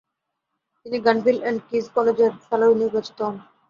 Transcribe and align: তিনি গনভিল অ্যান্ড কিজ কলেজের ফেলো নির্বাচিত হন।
তিনি 0.81 0.97
গনভিল 1.05 1.37
অ্যান্ড 1.41 1.59
কিজ 1.69 1.85
কলেজের 1.95 2.31
ফেলো 2.43 2.67
নির্বাচিত 2.81 3.17
হন। 3.25 3.35